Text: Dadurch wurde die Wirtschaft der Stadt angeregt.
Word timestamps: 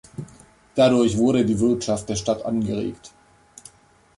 Dadurch 0.73 1.15
wurde 1.15 1.45
die 1.45 1.59
Wirtschaft 1.59 2.09
der 2.09 2.15
Stadt 2.15 2.43
angeregt. 2.43 3.11